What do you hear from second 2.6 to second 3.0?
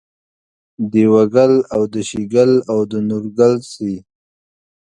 او د